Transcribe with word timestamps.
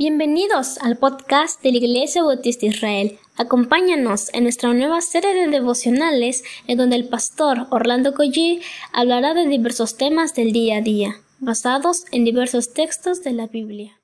Bienvenidos 0.00 0.78
al 0.78 0.96
podcast 0.96 1.60
de 1.60 1.72
la 1.72 1.78
Iglesia 1.78 2.22
Bautista 2.22 2.66
Israel. 2.66 3.18
Acompáñanos 3.36 4.32
en 4.32 4.44
nuestra 4.44 4.72
nueva 4.72 5.00
serie 5.00 5.34
de 5.34 5.48
devocionales 5.48 6.44
en 6.68 6.78
donde 6.78 6.94
el 6.94 7.08
pastor 7.08 7.66
Orlando 7.70 8.14
Collie 8.14 8.60
hablará 8.92 9.34
de 9.34 9.48
diversos 9.48 9.96
temas 9.96 10.36
del 10.36 10.52
día 10.52 10.76
a 10.76 10.82
día, 10.82 11.16
basados 11.40 12.04
en 12.12 12.24
diversos 12.24 12.72
textos 12.74 13.24
de 13.24 13.32
la 13.32 13.48
Biblia. 13.48 14.00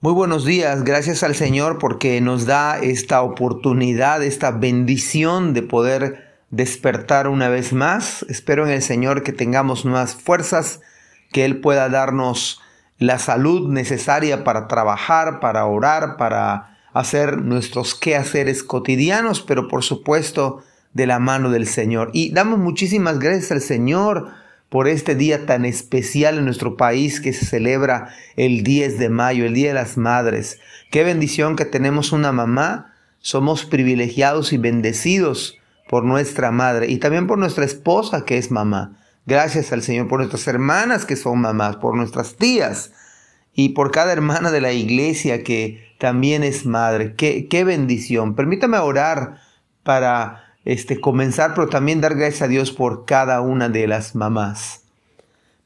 Muy 0.00 0.12
buenos 0.12 0.44
días, 0.44 0.84
gracias 0.84 1.22
al 1.22 1.34
Señor 1.34 1.78
porque 1.78 2.20
nos 2.20 2.44
da 2.44 2.78
esta 2.80 3.22
oportunidad, 3.22 4.22
esta 4.22 4.50
bendición 4.50 5.54
de 5.54 5.62
poder 5.62 6.42
despertar 6.50 7.28
una 7.28 7.48
vez 7.48 7.72
más. 7.72 8.26
Espero 8.28 8.66
en 8.66 8.72
el 8.72 8.82
Señor 8.82 9.22
que 9.22 9.32
tengamos 9.32 9.86
nuevas 9.86 10.14
fuerzas, 10.14 10.82
que 11.32 11.46
Él 11.46 11.62
pueda 11.62 11.88
darnos 11.88 12.60
la 12.98 13.18
salud 13.18 13.68
necesaria 13.68 14.44
para 14.44 14.68
trabajar, 14.68 15.40
para 15.40 15.66
orar, 15.66 16.16
para 16.16 16.78
hacer 16.92 17.38
nuestros 17.38 17.94
quehaceres 17.94 18.62
cotidianos, 18.62 19.40
pero 19.40 19.68
por 19.68 19.84
supuesto 19.84 20.62
de 20.94 21.06
la 21.06 21.18
mano 21.18 21.50
del 21.50 21.66
Señor. 21.66 22.10
Y 22.12 22.32
damos 22.32 22.58
muchísimas 22.58 23.18
gracias 23.18 23.52
al 23.52 23.60
Señor 23.60 24.28
por 24.68 24.88
este 24.88 25.14
día 25.14 25.46
tan 25.46 25.64
especial 25.64 26.38
en 26.38 26.44
nuestro 26.44 26.76
país 26.76 27.20
que 27.20 27.32
se 27.32 27.46
celebra 27.46 28.10
el 28.36 28.64
10 28.64 28.98
de 28.98 29.08
mayo, 29.08 29.46
el 29.46 29.54
Día 29.54 29.68
de 29.68 29.74
las 29.74 29.96
Madres. 29.96 30.60
Qué 30.90 31.04
bendición 31.04 31.56
que 31.56 31.64
tenemos 31.64 32.12
una 32.12 32.32
mamá. 32.32 32.94
Somos 33.20 33.64
privilegiados 33.64 34.52
y 34.52 34.58
bendecidos 34.58 35.58
por 35.88 36.04
nuestra 36.04 36.50
madre 36.50 36.88
y 36.88 36.98
también 36.98 37.26
por 37.26 37.38
nuestra 37.38 37.64
esposa 37.64 38.24
que 38.24 38.36
es 38.36 38.50
mamá. 38.50 38.97
Gracias 39.28 39.72
al 39.74 39.82
Señor 39.82 40.08
por 40.08 40.20
nuestras 40.20 40.48
hermanas 40.48 41.04
que 41.04 41.14
son 41.14 41.42
mamás, 41.42 41.76
por 41.76 41.94
nuestras 41.94 42.36
tías 42.36 42.92
y 43.52 43.74
por 43.74 43.90
cada 43.90 44.10
hermana 44.10 44.50
de 44.50 44.62
la 44.62 44.72
iglesia 44.72 45.44
que 45.44 45.94
también 45.98 46.42
es 46.42 46.64
madre. 46.64 47.14
Qué, 47.14 47.46
qué 47.46 47.62
bendición. 47.62 48.34
Permítame 48.34 48.78
orar 48.78 49.38
para 49.82 50.54
este, 50.64 50.98
comenzar, 50.98 51.52
pero 51.52 51.68
también 51.68 52.00
dar 52.00 52.14
gracias 52.14 52.40
a 52.40 52.48
Dios 52.48 52.72
por 52.72 53.04
cada 53.04 53.42
una 53.42 53.68
de 53.68 53.86
las 53.86 54.14
mamás. 54.14 54.84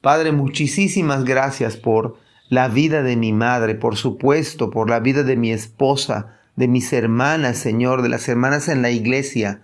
Padre, 0.00 0.32
muchísimas 0.32 1.24
gracias 1.24 1.76
por 1.76 2.16
la 2.48 2.66
vida 2.66 3.04
de 3.04 3.14
mi 3.14 3.32
madre, 3.32 3.76
por 3.76 3.94
supuesto, 3.94 4.70
por 4.70 4.90
la 4.90 4.98
vida 4.98 5.22
de 5.22 5.36
mi 5.36 5.52
esposa, 5.52 6.40
de 6.56 6.66
mis 6.66 6.92
hermanas, 6.92 7.58
Señor, 7.58 8.02
de 8.02 8.08
las 8.08 8.28
hermanas 8.28 8.66
en 8.66 8.82
la 8.82 8.90
iglesia. 8.90 9.62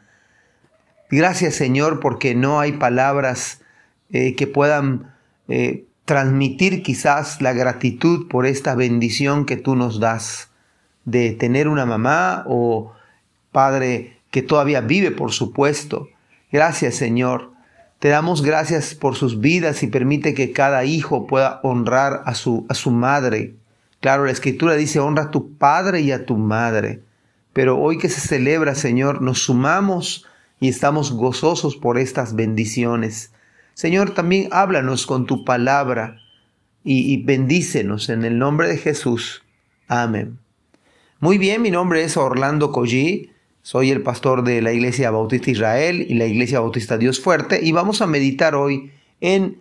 Gracias, 1.11 1.57
Señor, 1.57 1.99
porque 1.99 2.37
no 2.37 2.61
hay 2.61 2.75
palabras 2.75 3.63
eh, 4.13 4.35
que 4.35 4.47
puedan 4.47 5.15
eh, 5.49 5.85
transmitir 6.05 6.83
quizás 6.83 7.43
la 7.43 7.53
gratitud 7.53 8.29
por 8.29 8.47
esta 8.47 8.75
bendición 8.75 9.45
que 9.45 9.57
tú 9.57 9.77
nos 9.77 10.01
das 10.01 10.49
de 11.05 11.33
tener 11.33 11.69
una 11.69 11.87
mamá 11.87 12.45
o 12.47 12.93
padre 13.53 14.19
que 14.31 14.43
todavía 14.43 14.81
vive, 14.81 15.11
por 15.11 15.33
supuesto. 15.33 16.09
Gracias, 16.53 16.95
Señor. 16.95 17.53
Te 17.99 18.09
damos 18.09 18.43
gracias 18.43 18.95
por 18.95 19.17
sus 19.17 19.41
vidas 19.41 19.83
y 19.83 19.89
permite 19.89 20.33
que 20.33 20.53
cada 20.53 20.85
hijo 20.85 21.27
pueda 21.27 21.61
honrar 21.63 22.23
a 22.27 22.35
su, 22.35 22.65
a 22.69 22.75
su 22.75 22.91
madre. 22.91 23.55
Claro, 24.01 24.25
la 24.25 24.31
escritura 24.31 24.75
dice, 24.75 25.01
honra 25.01 25.25
a 25.25 25.31
tu 25.31 25.55
padre 25.55 26.01
y 26.03 26.13
a 26.13 26.25
tu 26.25 26.37
madre. 26.37 27.03
Pero 27.53 27.79
hoy 27.79 27.99
que 27.99 28.09
se 28.09 28.21
celebra, 28.21 28.75
Señor, 28.75 29.21
nos 29.21 29.43
sumamos 29.43 30.27
y 30.61 30.69
estamos 30.69 31.13
gozosos 31.13 31.77
por 31.77 31.99
estas 31.99 32.37
bendiciones. 32.37 33.33
Señor, 33.79 34.11
también 34.11 34.49
háblanos 34.51 35.07
con 35.07 35.25
tu 35.25 35.45
palabra 35.45 36.21
y, 36.83 37.23
bendícenos 37.23 38.09
en 38.09 38.25
el 38.25 38.37
nombre 38.37 38.67
de 38.67 38.77
Jesús. 38.77 39.45
Amén. 39.87 40.41
Muy 41.21 41.39
bien, 41.39 41.63
mi 41.63 41.71
nombre 41.71 42.03
es 42.03 42.17
Orlando 42.17 42.73
Collí, 42.73 43.31
soy 43.63 43.93
el 43.93 44.03
pastor 44.03 44.43
de 44.43 44.63
la 44.63 44.73
Iglesia 44.73 45.13
Bautista 45.13 45.53
Israel 45.53 46.05
y 46.09 46.15
la 46.15 46.27
Iglesia 46.27 46.59
Bautista 46.59 46.99
Dios 46.99 47.21
Fuerte 47.21 47.61
y 47.63 47.71
vamos 47.71 48.03
a 48.03 48.09
meditar 48.09 48.57
hoy 48.57 48.91
en 49.21 49.59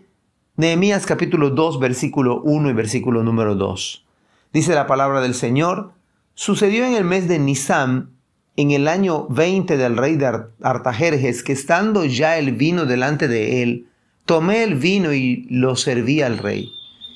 Nehemías 0.55 1.05
capítulo 1.05 1.51
2, 1.51 1.79
versículo 1.79 2.41
1 2.41 2.71
y 2.71 2.73
versículo 2.73 3.21
número 3.21 3.53
2. 3.53 4.03
Dice 4.51 4.73
la 4.73 4.87
palabra 4.87 5.21
del 5.21 5.35
Señor, 5.35 5.91
sucedió 6.33 6.87
en 6.87 6.95
el 6.95 7.03
mes 7.03 7.27
de 7.27 7.37
Nisan, 7.37 8.09
en 8.55 8.71
el 8.71 8.87
año 8.87 9.27
20 9.27 9.77
del 9.77 9.95
rey 9.95 10.15
de 10.15 10.41
Artajerjes, 10.63 11.43
que 11.43 11.53
estando 11.53 12.03
ya 12.03 12.39
el 12.39 12.53
vino 12.53 12.85
delante 12.87 13.27
de 13.27 13.61
él, 13.61 13.87
Tomé 14.27 14.63
el 14.63 14.75
vino 14.75 15.13
y 15.13 15.47
lo 15.49 15.75
serví 15.77 16.21
al 16.21 16.37
rey. 16.37 16.73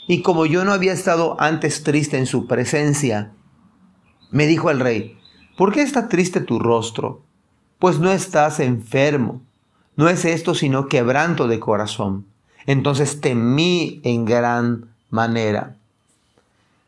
Y 0.07 0.21
como 0.21 0.45
yo 0.45 0.63
no 0.63 0.71
había 0.71 0.93
estado 0.93 1.35
antes 1.41 1.83
triste 1.83 2.17
en 2.17 2.25
su 2.25 2.47
presencia, 2.47 3.33
me 4.31 4.47
dijo 4.47 4.71
el 4.71 4.79
rey, 4.79 5.19
¿por 5.57 5.73
qué 5.73 5.81
está 5.81 6.07
triste 6.07 6.39
tu 6.39 6.57
rostro? 6.57 7.21
Pues 7.79 7.99
no 7.99 8.13
estás 8.13 8.61
enfermo. 8.61 9.41
No 9.97 10.07
es 10.07 10.23
esto 10.23 10.55
sino 10.55 10.87
quebranto 10.87 11.49
de 11.49 11.59
corazón. 11.59 12.27
Entonces 12.65 13.19
temí 13.19 13.99
en 14.05 14.23
gran 14.23 14.85
manera. 15.09 15.75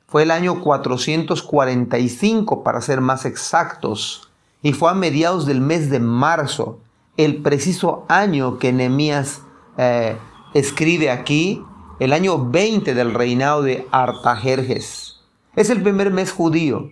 Fue 0.07 0.23
el 0.23 0.31
año 0.31 0.61
445 0.61 2.63
para 2.63 2.79
ser 2.79 3.01
más 3.01 3.25
exactos, 3.25 4.29
y 4.61 4.71
fue 4.71 4.89
a 4.89 4.93
mediados 4.93 5.45
del 5.45 5.59
mes 5.59 5.89
de 5.89 5.99
marzo, 5.99 6.79
el 7.17 7.41
preciso 7.41 8.05
año 8.07 8.57
que 8.57 8.71
Nehemías 8.71 9.41
eh, 9.77 10.17
escribe 10.53 11.09
aquí 11.09 11.63
el 11.99 12.13
año 12.13 12.49
20 12.49 12.93
del 12.93 13.13
reinado 13.13 13.63
de 13.63 13.87
Artajerjes. 13.91 15.21
Es 15.55 15.69
el 15.69 15.81
primer 15.81 16.11
mes 16.11 16.31
judío. 16.31 16.91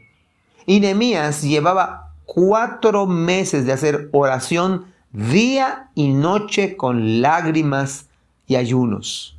Y 0.66 0.80
Nehemías 0.80 1.42
llevaba 1.42 2.14
cuatro 2.26 3.08
meses 3.08 3.66
de 3.66 3.74
hacer 3.74 4.10
oración 4.12 4.86
día 5.12 5.90
y 5.96 6.10
noche 6.10 6.78
con 6.78 7.22
lágrimas 7.22 8.08
y 8.48 8.56
ayunos. 8.56 9.38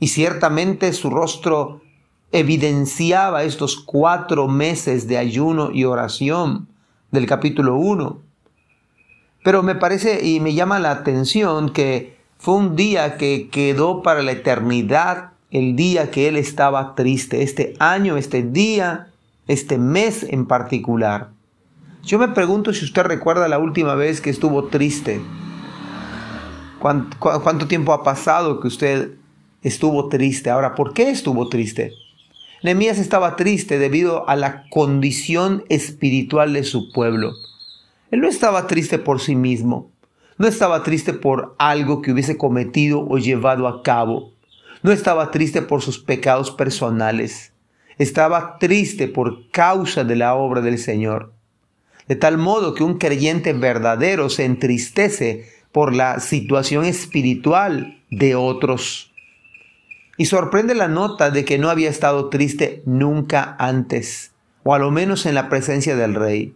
Y 0.00 0.08
ciertamente 0.08 0.92
su 0.92 1.10
rostro 1.10 1.80
evidenciaba 2.30 3.44
estos 3.44 3.76
cuatro 3.76 4.48
meses 4.48 5.06
de 5.08 5.18
ayuno 5.18 5.70
y 5.72 5.84
oración 5.84 6.68
del 7.10 7.26
capítulo 7.26 7.76
1. 7.76 8.18
Pero 9.44 9.62
me 9.62 9.74
parece 9.74 10.26
y 10.26 10.40
me 10.40 10.54
llama 10.54 10.78
la 10.78 10.90
atención 10.90 11.70
que 11.70 12.16
fue 12.38 12.54
un 12.54 12.76
día 12.76 13.16
que 13.16 13.48
quedó 13.50 14.02
para 14.02 14.22
la 14.22 14.32
eternidad, 14.32 15.30
el 15.50 15.76
día 15.76 16.10
que 16.10 16.28
él 16.28 16.36
estaba 16.36 16.94
triste, 16.94 17.42
este 17.42 17.74
año, 17.78 18.16
este 18.16 18.42
día, 18.42 19.08
este 19.46 19.78
mes 19.78 20.24
en 20.28 20.46
particular. 20.46 21.30
Yo 22.02 22.18
me 22.18 22.28
pregunto 22.28 22.72
si 22.74 22.84
usted 22.84 23.04
recuerda 23.04 23.48
la 23.48 23.58
última 23.58 23.94
vez 23.94 24.20
que 24.20 24.30
estuvo 24.30 24.64
triste. 24.64 25.20
¿Cuánto, 26.78 27.66
tiempo 27.66 27.94
ha 27.94 28.02
pasado 28.02 28.60
que 28.60 28.68
usted 28.68 29.12
estuvo 29.62 30.10
triste? 30.10 30.50
Ahora, 30.50 30.74
¿por 30.74 30.92
qué 30.92 31.08
estuvo 31.08 31.48
triste? 31.48 31.94
Nehemías 32.62 32.98
estaba 32.98 33.36
triste 33.36 33.78
debido 33.78 34.28
a 34.28 34.36
la 34.36 34.68
condición 34.68 35.64
espiritual 35.70 36.52
de 36.52 36.64
su 36.64 36.92
pueblo. 36.92 37.32
Él 38.10 38.20
no 38.20 38.28
estaba 38.28 38.66
triste 38.66 38.98
por 38.98 39.18
sí 39.20 39.34
mismo. 39.34 39.90
No 40.36 40.48
estaba 40.48 40.82
triste 40.82 41.12
por 41.12 41.54
algo 41.58 42.02
que 42.02 42.10
hubiese 42.10 42.36
cometido 42.36 43.06
o 43.08 43.18
llevado 43.18 43.68
a 43.68 43.82
cabo. 43.82 44.32
No 44.82 44.90
estaba 44.90 45.30
triste 45.30 45.62
por 45.62 45.80
sus 45.80 45.98
pecados 45.98 46.50
personales. 46.50 47.52
Estaba 47.98 48.58
triste 48.58 49.06
por 49.06 49.48
causa 49.50 50.02
de 50.02 50.16
la 50.16 50.34
obra 50.34 50.60
del 50.60 50.78
Señor. 50.78 51.32
De 52.08 52.16
tal 52.16 52.36
modo 52.36 52.74
que 52.74 52.82
un 52.82 52.98
creyente 52.98 53.52
verdadero 53.52 54.28
se 54.28 54.44
entristece 54.44 55.48
por 55.70 55.94
la 55.94 56.18
situación 56.18 56.84
espiritual 56.84 58.02
de 58.10 58.34
otros. 58.34 59.12
Y 60.16 60.26
sorprende 60.26 60.74
la 60.74 60.88
nota 60.88 61.30
de 61.30 61.44
que 61.44 61.58
no 61.58 61.70
había 61.70 61.90
estado 61.90 62.28
triste 62.28 62.82
nunca 62.86 63.56
antes, 63.58 64.32
o 64.64 64.74
a 64.74 64.78
lo 64.78 64.90
menos 64.90 65.26
en 65.26 65.34
la 65.34 65.48
presencia 65.48 65.96
del 65.96 66.14
rey. 66.14 66.54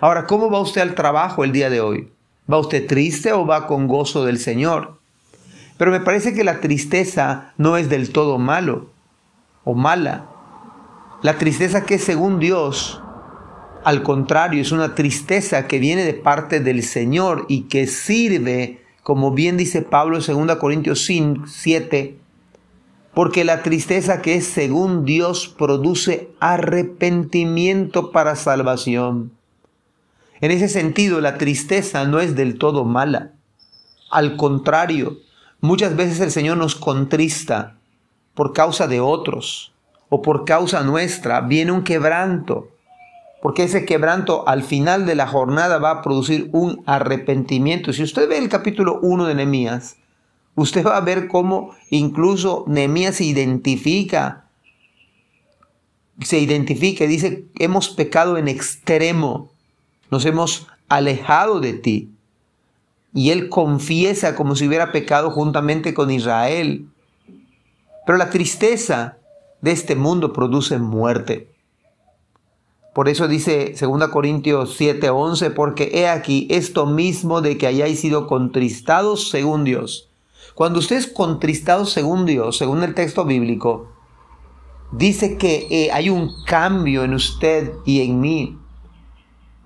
Ahora, 0.00 0.26
¿cómo 0.26 0.50
va 0.50 0.60
usted 0.60 0.82
al 0.82 0.94
trabajo 0.94 1.44
el 1.44 1.52
día 1.52 1.70
de 1.70 1.80
hoy? 1.80 2.10
¿Va 2.50 2.58
usted 2.58 2.86
triste 2.86 3.32
o 3.32 3.46
va 3.46 3.66
con 3.66 3.86
gozo 3.88 4.24
del 4.24 4.38
Señor? 4.38 4.98
Pero 5.76 5.90
me 5.90 6.00
parece 6.00 6.34
que 6.34 6.44
la 6.44 6.60
tristeza 6.60 7.52
no 7.58 7.76
es 7.76 7.90
del 7.90 8.10
todo 8.10 8.38
malo 8.38 8.90
o 9.64 9.74
mala. 9.74 10.26
La 11.22 11.36
tristeza 11.36 11.84
que 11.84 11.98
según 11.98 12.38
Dios, 12.38 13.02
al 13.84 14.02
contrario, 14.02 14.62
es 14.62 14.72
una 14.72 14.94
tristeza 14.94 15.66
que 15.66 15.78
viene 15.78 16.04
de 16.04 16.14
parte 16.14 16.60
del 16.60 16.82
Señor 16.82 17.44
y 17.48 17.62
que 17.62 17.86
sirve, 17.86 18.82
como 19.02 19.32
bien 19.32 19.56
dice 19.56 19.82
Pablo 19.82 20.18
en 20.18 20.46
2 20.46 20.56
Corintios 20.56 21.04
7, 21.04 22.16
porque 23.12 23.44
la 23.44 23.62
tristeza 23.62 24.22
que 24.22 24.36
es 24.36 24.46
según 24.46 25.04
Dios 25.04 25.48
produce 25.48 26.30
arrepentimiento 26.40 28.10
para 28.10 28.36
salvación. 28.36 29.37
En 30.40 30.50
ese 30.50 30.68
sentido, 30.68 31.20
la 31.20 31.38
tristeza 31.38 32.04
no 32.04 32.20
es 32.20 32.36
del 32.36 32.58
todo 32.58 32.84
mala. 32.84 33.32
Al 34.10 34.36
contrario, 34.36 35.18
muchas 35.60 35.96
veces 35.96 36.20
el 36.20 36.30
Señor 36.30 36.56
nos 36.56 36.74
contrista 36.74 37.76
por 38.34 38.52
causa 38.52 38.86
de 38.86 39.00
otros 39.00 39.72
o 40.08 40.22
por 40.22 40.44
causa 40.44 40.82
nuestra 40.82 41.40
viene 41.40 41.72
un 41.72 41.82
quebranto, 41.82 42.70
porque 43.42 43.64
ese 43.64 43.84
quebranto 43.84 44.46
al 44.48 44.62
final 44.62 45.06
de 45.06 45.14
la 45.14 45.26
jornada 45.26 45.78
va 45.78 45.90
a 45.90 46.02
producir 46.02 46.48
un 46.52 46.82
arrepentimiento. 46.86 47.92
Si 47.92 48.02
usted 48.02 48.28
ve 48.28 48.38
el 48.38 48.48
capítulo 48.48 49.00
1 49.02 49.26
de 49.26 49.34
Nehemías, 49.34 49.96
usted 50.54 50.86
va 50.86 50.96
a 50.96 51.02
ver 51.02 51.28
cómo 51.28 51.74
incluso 51.90 52.64
Nehemías 52.68 53.16
se 53.16 53.24
identifica, 53.24 54.44
se 56.20 56.38
identifica 56.38 57.04
y 57.04 57.08
dice, 57.08 57.46
hemos 57.58 57.90
pecado 57.90 58.38
en 58.38 58.48
extremo, 58.48 59.52
nos 60.10 60.24
hemos 60.24 60.66
alejado 60.88 61.60
de 61.60 61.74
ti. 61.74 62.10
Y 63.14 63.30
él 63.30 63.48
confiesa 63.48 64.34
como 64.34 64.54
si 64.54 64.66
hubiera 64.66 64.92
pecado 64.92 65.30
juntamente 65.30 65.94
con 65.94 66.10
Israel. 66.10 66.86
Pero 68.06 68.18
la 68.18 68.30
tristeza 68.30 69.18
de 69.60 69.72
este 69.72 69.96
mundo 69.96 70.32
produce 70.32 70.78
muerte. 70.78 71.50
Por 72.94 73.08
eso 73.08 73.28
dice 73.28 73.74
2 73.78 74.08
Corintios 74.08 74.76
7:11, 74.76 75.50
porque 75.50 75.90
he 75.92 76.08
aquí 76.08 76.48
esto 76.50 76.86
mismo 76.86 77.40
de 77.40 77.56
que 77.56 77.66
hayáis 77.66 78.00
sido 78.00 78.26
contristados 78.26 79.30
según 79.30 79.64
Dios. 79.64 80.08
Cuando 80.54 80.80
usted 80.80 80.96
es 80.96 81.06
contristado 81.06 81.86
según 81.86 82.26
Dios, 82.26 82.56
según 82.56 82.82
el 82.82 82.94
texto 82.94 83.24
bíblico, 83.24 83.92
dice 84.90 85.36
que 85.38 85.68
eh, 85.70 85.92
hay 85.92 86.10
un 86.10 86.32
cambio 86.44 87.04
en 87.04 87.14
usted 87.14 87.72
y 87.84 88.00
en 88.00 88.20
mí. 88.20 88.58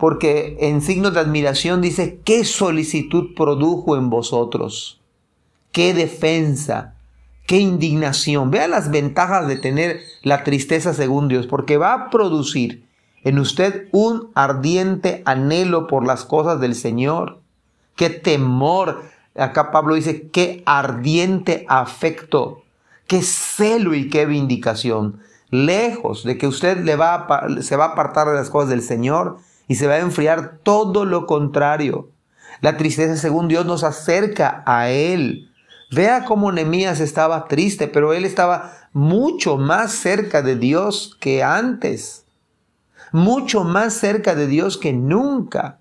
Porque 0.02 0.56
en 0.58 0.80
signos 0.80 1.14
de 1.14 1.20
admiración 1.20 1.80
dice, 1.80 2.18
¿qué 2.24 2.44
solicitud 2.44 3.36
produjo 3.36 3.96
en 3.96 4.10
vosotros? 4.10 5.00
¿Qué 5.70 5.94
defensa? 5.94 6.96
qué 7.46 7.58
indignación. 7.58 8.50
Vea 8.50 8.66
las 8.66 8.90
ventajas 8.90 9.46
de 9.46 9.56
tener 9.56 10.00
la 10.22 10.42
tristeza 10.42 10.92
según 10.92 11.28
Dios, 11.28 11.46
porque 11.46 11.76
va 11.76 11.92
a 11.92 12.10
producir 12.10 12.84
en 13.22 13.38
usted 13.38 13.88
un 13.92 14.30
ardiente 14.34 15.22
anhelo 15.24 15.86
por 15.86 16.04
las 16.04 16.24
cosas 16.24 16.60
del 16.60 16.74
Señor. 16.74 17.38
Qué 17.94 18.10
temor. 18.10 19.02
Acá 19.36 19.70
Pablo 19.70 19.94
dice, 19.94 20.30
qué 20.30 20.64
ardiente 20.66 21.64
afecto, 21.68 22.62
qué 23.06 23.22
celo 23.22 23.94
y 23.94 24.08
qué 24.08 24.26
vindicación. 24.26 25.20
Lejos 25.50 26.24
de 26.24 26.38
que 26.38 26.48
usted 26.48 26.82
le 26.82 26.96
va 26.96 27.26
se 27.60 27.76
va 27.76 27.84
a 27.84 27.88
apartar 27.88 28.26
de 28.26 28.34
las 28.34 28.50
cosas 28.50 28.70
del 28.70 28.82
Señor 28.82 29.38
y 29.72 29.74
se 29.74 29.86
va 29.86 29.94
a 29.94 30.00
enfriar 30.00 30.58
todo 30.62 31.04
lo 31.04 31.26
contrario. 31.26 32.10
La 32.60 32.76
tristeza 32.76 33.16
según 33.16 33.48
Dios 33.48 33.66
nos 33.66 33.82
acerca 33.82 34.62
a 34.66 34.90
Él 34.90 35.48
Vea 35.92 36.24
cómo 36.24 36.50
Nehemías 36.50 37.00
estaba 37.00 37.48
triste, 37.48 37.86
pero 37.86 38.14
él 38.14 38.24
estaba 38.24 38.72
mucho 38.94 39.58
más 39.58 39.92
cerca 39.92 40.40
de 40.40 40.56
Dios 40.56 41.18
que 41.20 41.42
antes. 41.42 42.24
Mucho 43.12 43.62
más 43.62 43.92
cerca 43.92 44.34
de 44.34 44.46
Dios 44.46 44.78
que 44.78 44.94
nunca. 44.94 45.80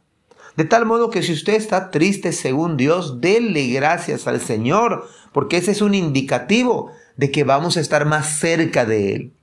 De 0.58 0.66
tal 0.66 0.86
modo 0.86 1.12
que 1.12 1.24
si 1.24 1.32
usted 1.32 1.54
está 1.54 1.92
triste 1.92 2.34
según 2.34 2.76
Dios, 2.76 3.22
déle 3.22 3.68
gracias 3.68 4.28
al 4.28 4.42
Señor, 4.42 5.08
porque 5.32 5.56
ese 5.56 5.72
es 5.72 5.82
un 5.82 5.96
indicativo 5.96 6.92
de 7.16 7.32
que 7.32 7.46
vamos 7.46 7.78
a 7.78 7.80
estar 7.80 8.06
más 8.06 8.38
cerca 8.38 8.84
de 8.84 9.16
Él. 9.16 9.34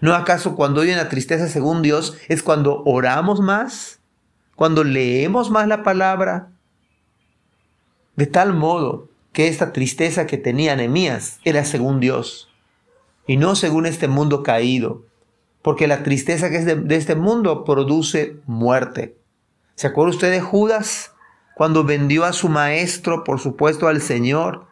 ¿No 0.00 0.14
acaso 0.14 0.54
cuando 0.54 0.80
hay 0.80 0.92
una 0.92 1.08
tristeza 1.08 1.48
según 1.48 1.82
Dios 1.82 2.16
es 2.28 2.42
cuando 2.42 2.82
oramos 2.84 3.40
más? 3.40 4.00
¿Cuando 4.56 4.84
leemos 4.84 5.50
más 5.50 5.68
la 5.68 5.82
palabra? 5.82 6.50
De 8.16 8.26
tal 8.26 8.52
modo 8.54 9.08
que 9.32 9.48
esta 9.48 9.72
tristeza 9.72 10.26
que 10.26 10.38
tenía 10.38 10.74
Nehemías 10.74 11.38
era 11.44 11.64
según 11.64 12.00
Dios 12.00 12.48
y 13.26 13.36
no 13.36 13.54
según 13.54 13.86
este 13.86 14.08
mundo 14.08 14.42
caído, 14.42 15.04
porque 15.62 15.86
la 15.86 16.02
tristeza 16.02 16.50
que 16.50 16.56
es 16.56 16.64
de, 16.64 16.96
este 16.96 17.14
mundo 17.14 17.64
produce 17.64 18.36
muerte. 18.46 19.16
¿Se 19.74 19.86
acuerda 19.86 20.10
usted 20.10 20.30
de 20.32 20.40
Judas 20.40 21.12
cuando 21.54 21.84
vendió 21.84 22.24
a 22.24 22.32
su 22.32 22.48
maestro, 22.48 23.22
por 23.22 23.38
supuesto, 23.38 23.86
al 23.86 24.00
Señor 24.00 24.66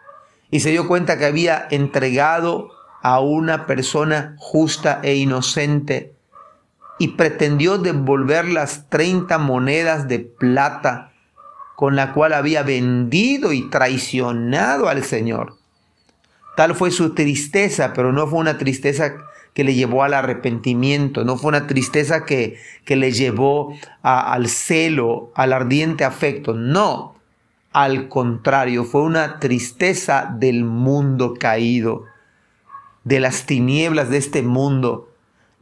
y 0.50 0.60
se 0.60 0.70
dio 0.70 0.88
cuenta 0.88 1.18
que 1.18 1.26
había 1.26 1.68
entregado 1.70 2.70
a 3.06 3.20
una 3.20 3.66
persona 3.66 4.34
justa 4.36 4.98
e 5.04 5.14
inocente 5.14 6.12
y 6.98 7.08
pretendió 7.14 7.78
devolver 7.78 8.46
las 8.46 8.88
30 8.88 9.38
monedas 9.38 10.08
de 10.08 10.18
plata 10.18 11.12
con 11.76 11.94
la 11.94 12.12
cual 12.12 12.32
había 12.32 12.64
vendido 12.64 13.52
y 13.52 13.70
traicionado 13.70 14.88
al 14.88 15.04
Señor. 15.04 15.54
Tal 16.56 16.74
fue 16.74 16.90
su 16.90 17.14
tristeza, 17.14 17.92
pero 17.92 18.10
no 18.10 18.26
fue 18.26 18.40
una 18.40 18.58
tristeza 18.58 19.14
que 19.54 19.62
le 19.62 19.74
llevó 19.74 20.02
al 20.02 20.12
arrepentimiento, 20.12 21.22
no 21.22 21.36
fue 21.36 21.50
una 21.50 21.68
tristeza 21.68 22.24
que, 22.24 22.58
que 22.84 22.96
le 22.96 23.12
llevó 23.12 23.72
al 24.02 24.48
celo, 24.48 25.30
al 25.36 25.52
ardiente 25.52 26.02
afecto, 26.02 26.54
no, 26.54 27.14
al 27.72 28.08
contrario, 28.08 28.84
fue 28.84 29.02
una 29.02 29.38
tristeza 29.38 30.28
del 30.36 30.64
mundo 30.64 31.34
caído, 31.38 32.02
de 33.06 33.20
las 33.20 33.46
tinieblas 33.46 34.10
de 34.10 34.18
este 34.18 34.42
mundo. 34.42 35.08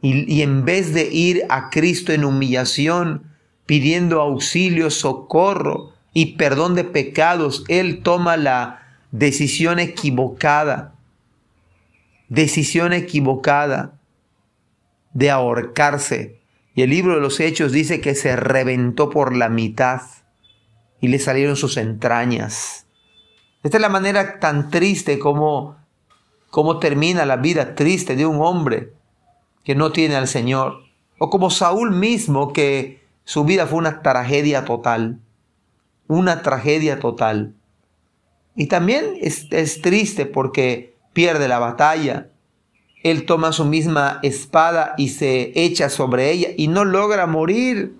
Y, 0.01 0.31
y 0.31 0.41
en 0.41 0.65
vez 0.65 0.93
de 0.95 1.05
ir 1.05 1.43
a 1.49 1.69
Cristo 1.69 2.11
en 2.11 2.25
humillación, 2.25 3.31
pidiendo 3.67 4.19
auxilio, 4.19 4.89
socorro, 4.89 5.93
y 6.11 6.37
perdón 6.37 6.73
de 6.75 6.83
pecados, 6.85 7.63
Él 7.67 8.01
toma 8.01 8.35
la 8.35 8.81
decisión 9.11 9.79
equivocada, 9.79 10.95
decisión 12.29 12.93
equivocada 12.93 13.99
de 15.13 15.29
ahorcarse. 15.29 16.41
Y 16.73 16.81
el 16.81 16.89
libro 16.89 17.15
de 17.15 17.21
los 17.21 17.39
Hechos 17.39 17.71
dice 17.71 18.01
que 18.01 18.15
se 18.15 18.35
reventó 18.35 19.11
por 19.11 19.35
la 19.35 19.49
mitad 19.49 20.01
y 20.99 21.09
le 21.09 21.19
salieron 21.19 21.55
sus 21.55 21.77
entrañas. 21.77 22.87
Esta 23.61 23.77
es 23.77 23.81
la 23.81 23.89
manera 23.89 24.39
tan 24.39 24.71
triste 24.71 25.19
como, 25.19 25.75
como 26.55 26.79
termina 26.79 27.25
la 27.25 27.35
vida 27.35 27.75
triste 27.75 28.15
de 28.15 28.25
un 28.25 28.41
hombre 28.41 28.93
que 29.65 29.75
no 29.75 29.91
tiene 29.91 30.15
al 30.15 30.29
Señor. 30.29 30.77
O 31.19 31.29
como 31.29 31.49
Saúl 31.49 31.91
mismo, 31.91 32.53
que 32.53 33.03
su 33.25 33.43
vida 33.43 33.67
fue 33.67 33.79
una 33.79 34.01
tragedia 34.01 34.63
total 34.63 35.19
una 36.07 36.41
tragedia 36.41 36.99
total. 36.99 37.53
Y 38.55 38.67
también 38.67 39.15
es, 39.21 39.81
triste 39.81 40.25
porque 40.25 40.95
pierde 41.13 41.47
la 41.47 41.59
batalla. 41.59 42.29
Él 43.03 43.25
toma 43.25 43.51
su 43.51 43.65
misma 43.65 44.19
espada 44.23 44.93
y 44.97 45.09
se 45.09 45.51
echa 45.55 45.89
sobre 45.89 46.31
ella 46.31 46.49
y 46.55 46.67
no 46.67 46.85
logra 46.85 47.27
morir. 47.27 47.95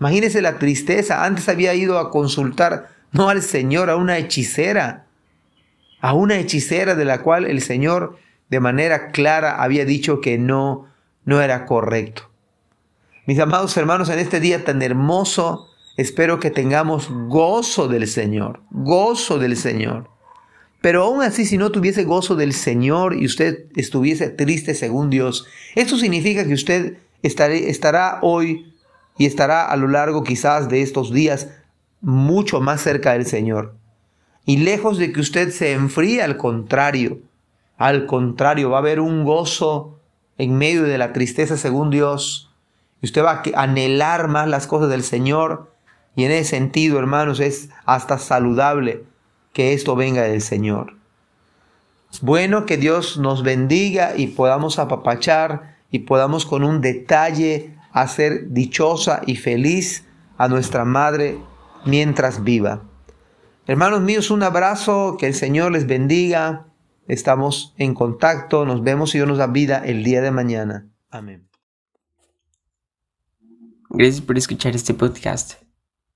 Imagínese 0.00 0.42
la 0.42 0.58
tristeza. 0.58 1.24
Antes 1.24 1.48
había 1.48 1.74
ido 1.74 1.98
a 1.98 2.10
consultar 2.10 2.88
no 3.12 3.28
al 3.28 3.42
Señor, 3.42 3.90
a 3.90 3.96
una 3.96 4.18
hechicera. 4.18 5.05
A 6.00 6.12
una 6.14 6.38
hechicera 6.38 6.94
de 6.94 7.04
la 7.04 7.22
cual 7.22 7.46
el 7.46 7.60
Señor 7.60 8.18
de 8.48 8.60
manera 8.60 9.08
clara 9.08 9.62
había 9.62 9.84
dicho 9.84 10.20
que 10.20 10.38
no, 10.38 10.86
no 11.24 11.40
era 11.40 11.66
correcto. 11.66 12.30
Mis 13.26 13.38
amados 13.40 13.76
hermanos, 13.76 14.08
en 14.08 14.18
este 14.18 14.40
día 14.40 14.64
tan 14.64 14.82
hermoso 14.82 15.68
Espero 15.96 16.40
que 16.40 16.50
tengamos 16.50 17.08
gozo 17.10 17.88
del 17.88 18.06
Señor, 18.06 18.60
gozo 18.70 19.38
del 19.38 19.56
Señor. 19.56 20.10
Pero 20.82 21.04
aún 21.04 21.22
así, 21.22 21.46
si 21.46 21.56
no 21.56 21.72
tuviese 21.72 22.04
gozo 22.04 22.36
del 22.36 22.52
Señor 22.52 23.16
y 23.16 23.24
usted 23.24 23.64
estuviese 23.76 24.28
triste 24.28 24.74
según 24.74 25.08
Dios, 25.08 25.46
esto 25.74 25.96
significa 25.96 26.46
que 26.46 26.52
usted 26.52 26.98
estará 27.22 28.18
hoy 28.20 28.74
y 29.16 29.24
estará 29.24 29.64
a 29.64 29.76
lo 29.76 29.88
largo 29.88 30.22
quizás 30.22 30.68
de 30.68 30.82
estos 30.82 31.14
días 31.14 31.48
mucho 32.02 32.60
más 32.60 32.82
cerca 32.82 33.14
del 33.14 33.24
Señor. 33.24 33.74
Y 34.46 34.58
lejos 34.58 34.96
de 34.96 35.12
que 35.12 35.20
usted 35.20 35.50
se 35.50 35.72
enfríe, 35.72 36.22
al 36.22 36.38
contrario, 36.38 37.18
al 37.76 38.06
contrario, 38.06 38.70
va 38.70 38.78
a 38.78 38.80
haber 38.80 39.00
un 39.00 39.24
gozo 39.24 39.98
en 40.38 40.56
medio 40.56 40.84
de 40.84 40.96
la 40.96 41.12
tristeza 41.12 41.58
según 41.58 41.90
Dios. 41.90 42.50
Y 43.02 43.06
usted 43.06 43.22
va 43.22 43.42
a 43.42 43.62
anhelar 43.62 44.28
más 44.28 44.48
las 44.48 44.66
cosas 44.66 44.88
del 44.88 45.02
Señor 45.02 45.76
y 46.16 46.24
en 46.24 46.32
ese 46.32 46.50
sentido, 46.50 46.98
hermanos, 46.98 47.40
es 47.40 47.68
hasta 47.84 48.18
saludable 48.18 49.04
que 49.52 49.74
esto 49.74 49.94
venga 49.94 50.22
del 50.22 50.40
Señor. 50.40 50.94
Bueno 52.22 52.64
que 52.64 52.78
Dios 52.78 53.18
nos 53.18 53.42
bendiga 53.42 54.16
y 54.16 54.28
podamos 54.28 54.78
apapachar 54.78 55.76
y 55.90 56.00
podamos 56.00 56.46
con 56.46 56.64
un 56.64 56.80
detalle 56.80 57.76
hacer 57.92 58.48
dichosa 58.48 59.20
y 59.26 59.36
feliz 59.36 60.06
a 60.38 60.48
nuestra 60.48 60.86
Madre 60.86 61.38
mientras 61.84 62.42
viva. 62.42 62.82
Hermanos 63.68 64.00
míos, 64.00 64.30
un 64.30 64.44
abrazo, 64.44 65.16
que 65.18 65.26
el 65.26 65.34
Señor 65.34 65.72
les 65.72 65.88
bendiga. 65.88 66.68
Estamos 67.08 67.74
en 67.78 67.94
contacto, 67.94 68.64
nos 68.64 68.84
vemos 68.84 69.12
y 69.12 69.18
Dios 69.18 69.26
nos 69.26 69.38
da 69.38 69.48
vida 69.48 69.82
el 69.84 70.04
día 70.04 70.22
de 70.22 70.30
mañana. 70.30 70.88
Amén. 71.10 71.48
Gracias 73.90 74.20
por 74.20 74.38
escuchar 74.38 74.76
este 74.76 74.94
podcast. 74.94 75.54